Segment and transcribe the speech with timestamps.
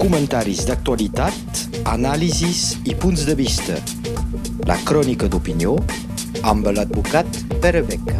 [0.00, 1.60] comentaris d'actualitat,
[1.92, 3.76] anàlisis i punts de vista.
[4.68, 5.74] La crònica d'opinió
[6.48, 7.28] amb l'advocat
[7.60, 8.16] Pere Beca.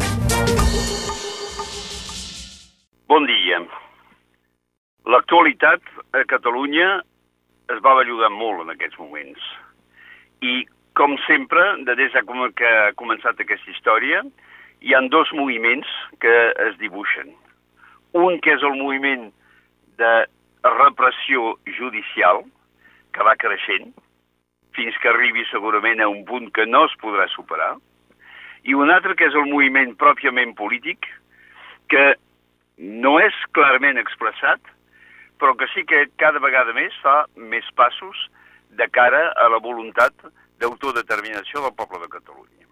[3.09, 3.63] Bon dia.
[5.09, 5.81] L'actualitat
[6.13, 7.01] a Catalunya
[7.73, 9.41] es va bellugant molt en aquests moments.
[10.45, 14.21] I, com sempre, de des que ha començat aquesta història,
[14.81, 15.87] hi han dos moviments
[16.21, 16.35] que
[16.69, 17.33] es dibuixen.
[18.13, 19.31] Un que és el moviment
[19.97, 20.13] de
[20.63, 22.43] repressió judicial,
[23.13, 23.93] que va creixent,
[24.75, 27.75] fins que arribi segurament a un punt que no es podrà superar,
[28.63, 31.07] i un altre que és el moviment pròpiament polític,
[31.89, 32.13] que
[32.77, 34.59] no és clarament expressat,
[35.39, 38.27] però que sí que cada vegada més fa més passos
[38.75, 40.13] de cara a la voluntat
[40.59, 42.67] d'autodeterminació del poble de Catalunya.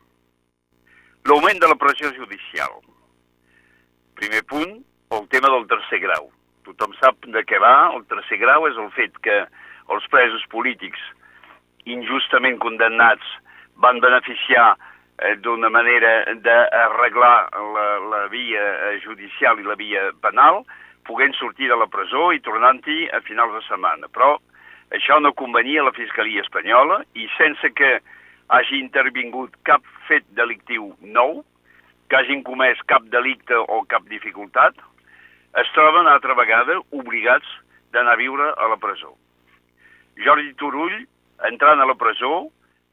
[1.28, 2.78] L'augment de la pressió judicial.
[4.20, 4.78] Primer punt,
[5.16, 6.30] el tema del tercer grau.
[6.68, 7.94] Tothom sap de què va.
[7.96, 9.38] El tercer grau és el fet que
[9.94, 11.00] els presos polítics
[11.88, 13.24] injustament condemnats
[13.80, 16.12] van beneficiar eh, d'una manera
[16.44, 17.36] d'arreglar
[17.76, 20.66] la, la via eh, judicial i la via penal,
[21.08, 24.12] poguent sortir de la presó i tornant-hi a finals de setmana.
[24.12, 24.36] Però
[24.96, 27.98] això no convenia a la Fiscalia Espanyola i sense que
[28.52, 31.42] hagi intervingut cap fet delictiu nou,
[32.08, 34.76] que hagin comès cap delicte o cap dificultat,
[35.62, 37.48] es troben altra vegada obligats
[37.94, 39.16] d'anar a viure a la presó.
[40.26, 41.06] Jordi Turull,
[41.50, 42.48] entrant a la presó,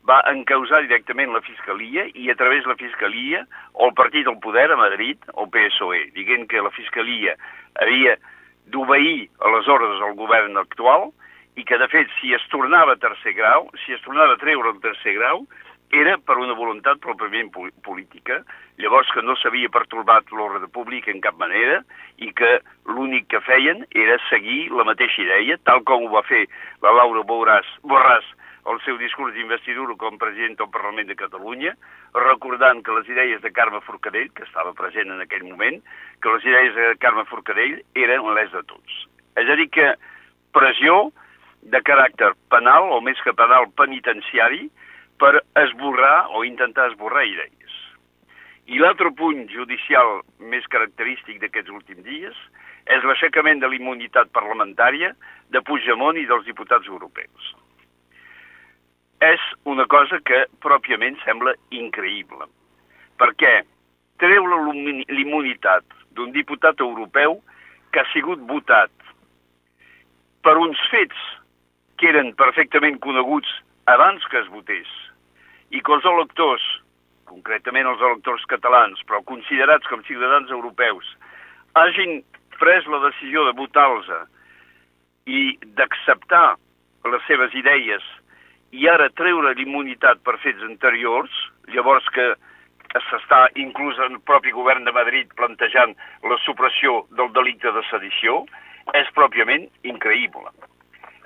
[0.09, 4.39] va encausar directament la Fiscalia i a través de la Fiscalia o el partit del
[4.45, 7.37] poder a Madrid o PSOE, dient que la Fiscalia
[7.81, 8.17] havia
[8.73, 11.11] d'obeir a les ordres del govern actual
[11.57, 14.75] i que, de fet, si es tornava a tercer grau, si es tornava a treure
[14.75, 15.45] el tercer grau,
[15.93, 17.51] era per una voluntat pròpiament
[17.85, 18.41] política,
[18.79, 21.83] llavors que no s'havia pertorbat l'ordre públic en cap manera
[22.19, 26.47] i que l'únic que feien era seguir la mateixa idea, tal com ho va fer
[26.83, 28.27] la Laura Borràs, Borràs
[28.73, 31.75] el seu discurs d'investidura com president del Parlament de Catalunya,
[32.17, 35.83] recordant que les idees de Carme Forcadell, que estava present en aquell moment,
[36.23, 39.05] que les idees de Carme Forcadell eren les de tots.
[39.37, 39.93] És a dir que
[40.57, 41.11] pressió
[41.75, 44.69] de caràcter penal, o més que penal, penitenciari,
[45.19, 47.81] per esborrar o intentar esborrar idees.
[48.67, 52.39] I l'altre punt judicial més característic d'aquests últims dies
[52.95, 55.13] és l'aixecament de l'immunitat parlamentària
[55.53, 57.55] de Puigdemont i dels diputats europeus
[59.25, 62.47] és una cosa que pròpiament sembla increïble.
[63.21, 63.63] Perquè
[64.23, 65.85] treure l'immunitat
[66.17, 67.39] d'un diputat europeu
[67.93, 68.93] que ha sigut votat
[70.45, 71.25] per uns fets
[71.99, 73.51] que eren perfectament coneguts
[73.91, 74.91] abans que es votés
[75.75, 76.65] i que els electors,
[77.27, 81.09] concretament els electors catalans, però considerats com ciutadans europeus,
[81.75, 82.21] hagin
[82.61, 84.11] pres la decisió de votar-los
[85.27, 86.55] i d'acceptar
[87.11, 88.05] les seves idees
[88.75, 91.33] i ara treure l'immunitat per fets anteriors,
[91.75, 92.35] llavors que
[93.09, 95.97] s'està inclús el propi govern de Madrid plantejant
[96.31, 98.45] la supressió del delicte de sedició,
[98.95, 100.51] és pròpiament increïble.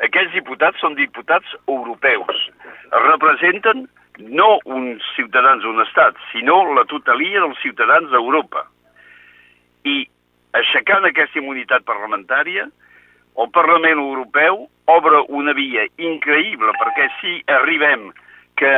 [0.06, 2.44] Aquests diputats són diputats europeus.
[3.08, 3.88] Representen
[4.18, 8.64] no uns ciutadans d'un estat, sinó la totalia dels ciutadans d'Europa.
[9.86, 10.02] I
[10.58, 12.66] aixecant aquesta immunitat parlamentària,
[13.38, 18.08] el Parlament Europeu obre una via increïble perquè si arribem
[18.58, 18.74] que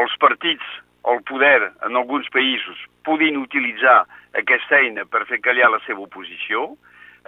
[0.00, 0.64] els partits,
[1.10, 4.04] el poder en alguns països puguin utilitzar
[4.38, 6.70] aquesta eina per fer callar la seva oposició,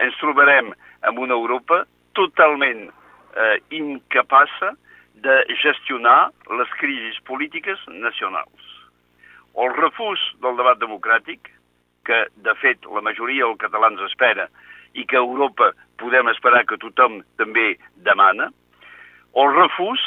[0.00, 0.70] ens trobarem
[1.04, 1.82] en una Europa
[2.14, 4.72] totalment eh, incapaça
[5.14, 8.70] de gestionar les crisis polítiques nacionals.
[9.54, 11.50] El refús del debat democràtic,
[12.04, 14.48] que de fet la majoria dels catalans espera
[14.94, 15.70] i que Europa
[16.02, 17.74] podem esperar que tothom també
[18.06, 18.50] demana,
[19.34, 20.02] el refús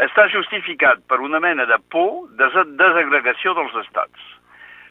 [0.00, 4.22] està justificat per una mena de por de desagregació dels estats.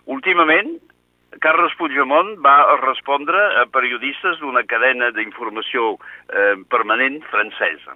[0.06, 0.75] Últimament,
[1.41, 7.96] Carles Puigdemont va respondre a periodistes d'una cadena d'informació eh, permanent francesa.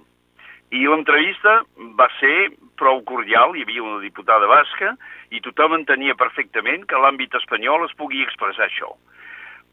[0.73, 1.59] I l'entrevista
[1.99, 2.49] va ser
[2.81, 4.95] prou cordial, hi havia una diputada basca,
[5.29, 8.89] i tothom entenia perfectament que l'àmbit espanyol es pugui expressar això.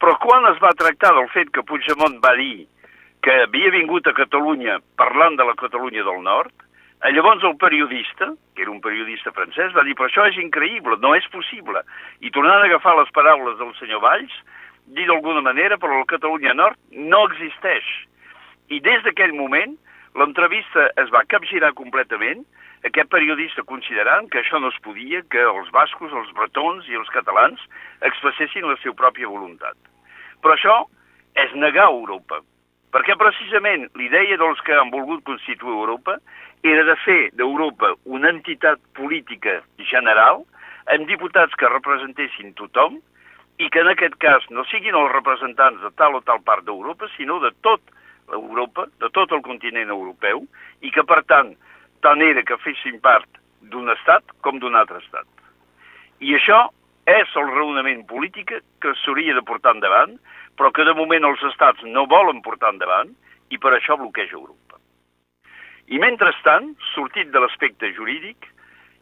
[0.00, 2.66] Però quan es va tractar del fet que Puigdemont va dir
[3.24, 6.52] que havia vingut a Catalunya parlant de la Catalunya del Nord,
[7.16, 11.14] llavors el periodista, que era un periodista francès, va dir, però això és increïble, no
[11.16, 11.80] és possible.
[12.20, 14.32] I tornant a agafar les paraules del senyor Valls,
[14.92, 17.88] dir d'alguna manera, però la Catalunya Nord no existeix.
[18.68, 19.78] I des d'aquell moment,
[20.18, 22.42] l'entrevista es va capgirar completament,
[22.84, 27.10] aquest periodista considerant que això no es podia, que els bascos, els bretons i els
[27.12, 27.60] catalans
[28.08, 29.76] expressessin la seva pròpia voluntat.
[30.40, 30.78] Però això
[31.36, 32.40] és negar Europa.
[32.90, 36.16] perquè precisament l'idea dels que han volgut constituir Europa
[36.66, 40.42] era de fer d'Europa una entitat política general
[40.94, 42.98] amb diputats que representessin tothom
[43.62, 47.06] i que en aquest cas no siguin els representants de tal o tal part d'Europa,
[47.16, 47.80] sinó de tot
[48.32, 50.44] l'Europa, de tot el continent europeu,
[50.80, 51.54] i que, per tant,
[52.04, 53.40] tant era que fessin part
[53.72, 55.28] d'un estat com d'un altre estat.
[56.20, 56.66] I això
[57.10, 60.16] és el raonament polític que s'hauria de portar endavant,
[60.56, 63.12] però que de moment els estats no volen portar endavant
[63.50, 64.78] i per això bloqueja Europa.
[65.90, 68.46] I mentrestant, sortit de l'aspecte jurídic,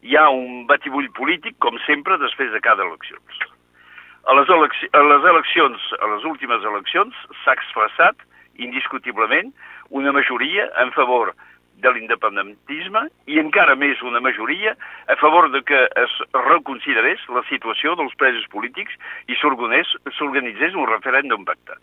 [0.07, 3.43] hi ha un batibull polític, com sempre, després de cada eleccions.
[4.29, 8.25] A les, eleccions, a les eleccions, a les últimes eleccions, s'ha expressat
[8.59, 9.55] indiscutiblement
[9.91, 11.35] una majoria en favor
[11.79, 14.75] de l'independentisme i encara més una majoria
[15.07, 18.99] a favor de que es reconsiderés la situació dels presos polítics
[19.31, 21.83] i s'organitzés un referèndum pactat.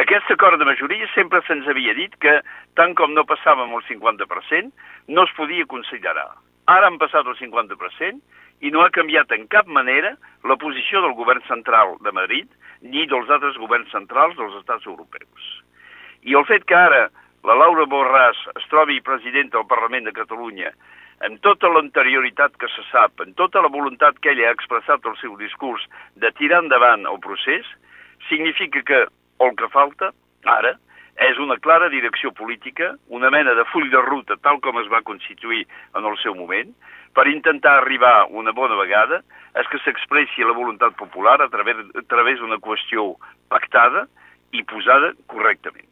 [0.00, 2.38] Aquest acord de majoria sempre se'ns havia dit que,
[2.80, 4.72] tant com no passàvem el 50%,
[5.08, 6.30] no es podia considerar.
[6.72, 10.14] Ara han passat el 50% i no ha canviat en cap manera
[10.48, 12.48] la posició del govern central de Madrid
[12.82, 15.48] ni dels altres governs centrals dels estats europeus.
[16.22, 17.08] I el fet que ara
[17.48, 20.70] la Laura Borràs es trobi presidenta del Parlament de Catalunya
[21.26, 25.18] amb tota l'anterioritat que se sap, amb tota la voluntat que ella ha expressat al
[25.20, 25.84] seu discurs
[26.18, 27.66] de tirar endavant el procés,
[28.28, 29.04] significa que
[29.46, 30.10] el que falta
[30.56, 30.74] ara
[31.20, 35.02] és una clara direcció política, una mena de full de ruta tal com es va
[35.04, 35.66] constituir
[35.98, 36.72] en el seu moment,
[37.12, 39.20] per intentar arribar una bona vegada
[39.60, 43.12] és que s'expressi la voluntat popular a través, a través d'una qüestió
[43.52, 44.06] pactada
[44.52, 45.88] i posada correctament.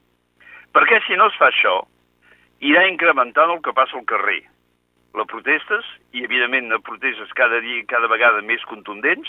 [0.72, 1.82] Perquè si no es fa això,
[2.64, 4.40] irà incrementant el que passa al carrer.
[5.18, 5.84] Les protestes,
[6.14, 9.28] i evidentment les protestes cada dia cada vegada més contundents,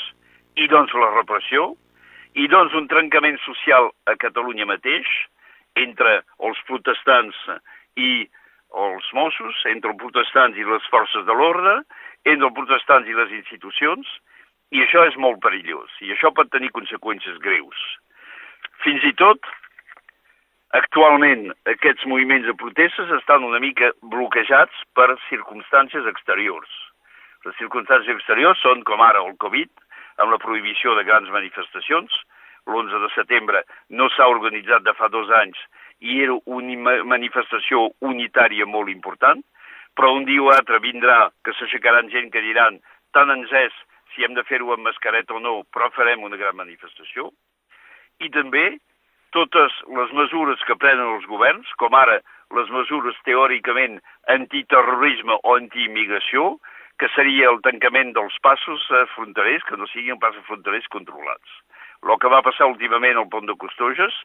[0.56, 1.74] i doncs la repressió,
[2.40, 5.08] i doncs un trencament social a Catalunya mateix,
[5.80, 7.38] entre els protestants
[7.96, 8.28] i
[8.72, 11.82] els Mossos, entre els protestants i les forces de l'ordre,
[12.26, 14.08] entre els protestants i les institucions,
[14.72, 17.82] i això és molt perillós, i això pot tenir conseqüències greus.
[18.86, 19.44] Fins i tot
[20.72, 26.70] Actualment, aquests moviments de protestes estan una mica bloquejats per circumstàncies exteriors.
[27.44, 29.68] Les circumstàncies exteriors són, com ara, el Covid,
[30.24, 32.16] amb la prohibició de grans manifestacions.
[32.70, 35.58] L'11 de setembre no s'ha organitzat de fa dos anys
[36.02, 39.42] i era una manifestació unitària molt important,
[39.96, 42.80] però un dia o altre vindrà que s'aixecaran gent que diran
[43.16, 43.74] tant ens és
[44.14, 47.30] si hem de fer-ho amb mascareta o no, però farem una gran manifestació.
[48.20, 48.66] I també
[49.36, 52.20] totes les mesures que prenen els governs, com ara
[52.56, 54.00] les mesures teòricament
[54.34, 56.58] antiterrorisme o antiimmigració,
[57.00, 58.84] que seria el tancament dels passos
[59.16, 61.56] fronterers, que no siguin passos fronterers controlats.
[62.02, 64.16] El que va passar últimament al pont de Costoges,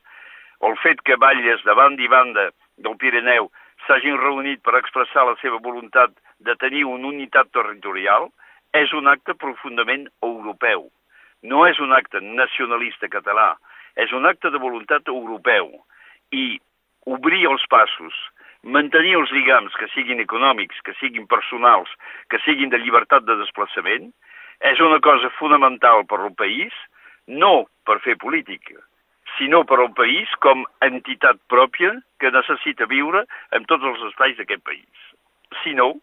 [0.66, 2.48] el fet que batlles de banda i banda
[2.80, 3.50] del Pirineu
[3.86, 8.30] s'hagin reunit per expressar la seva voluntat de tenir una unitat territorial,
[8.74, 10.88] és un acte profundament europeu.
[11.42, 13.54] No és un acte nacionalista català,
[13.96, 15.70] és un acte de voluntat europeu
[16.32, 16.58] i
[17.06, 18.16] obrir els passos,
[18.62, 21.92] mantenir els lligams que siguin econòmics, que siguin personals,
[22.30, 24.10] que siguin de llibertat de desplaçament,
[24.60, 26.74] és una cosa fonamental per al país,
[27.26, 28.78] no per fer política,
[29.36, 34.62] sinó per al país com entitat pròpia que necessita viure en tots els espais d'aquest
[34.64, 35.06] país.
[35.62, 35.94] Si no,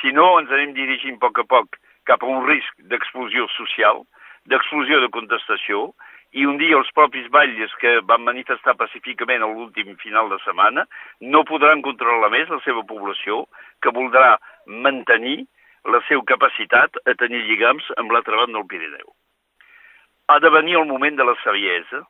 [0.00, 1.78] si no ens anem dirigint a poc a poc
[2.08, 4.02] cap a un risc d'explosió social,
[4.50, 5.92] d'explosió de contestació,
[6.34, 10.82] i un dia els propis batlles que van manifestar pacíficament a l'últim final de setmana
[11.34, 13.44] no podran controlar més la seva població,
[13.80, 14.34] que voldrà
[14.66, 15.44] mantenir
[15.94, 19.14] la seva capacitat a tenir lligams amb l'altra banda del Pirineu.
[20.28, 22.04] Ha de venir el moment de la saviesa,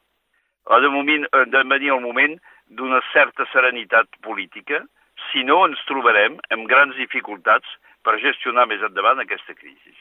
[0.71, 4.85] ha de, moment, ha de venir el moment d'una certa serenitat política,
[5.31, 7.69] si no ens trobarem amb grans dificultats
[8.05, 9.95] per gestionar més endavant aquesta crisi.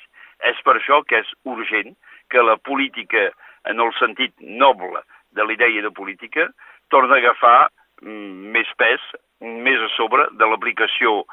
[0.46, 1.96] És per això que és urgent
[2.30, 3.32] que la política
[3.66, 5.02] en el sentit noble
[5.32, 6.50] de la idea de política,
[6.90, 7.70] torna a agafar
[8.02, 9.02] mm, més pes,
[9.42, 11.24] més a sobre de l'aplicació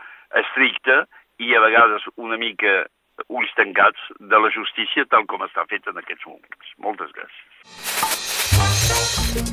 [0.42, 1.04] estricta
[1.42, 2.84] i a vegades una mica
[3.28, 6.74] ulls tancats de la justícia tal com està feta en aquests moments.
[6.78, 7.48] Moltes gràcies.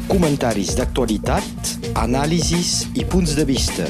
[0.07, 3.89] Comentaris d'actualitat, anàlisis i punts de vista.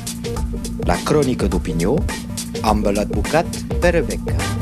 [0.89, 1.95] La crònica d'opinió
[2.67, 3.47] amb l'advocat
[3.81, 4.56] Pere Beca.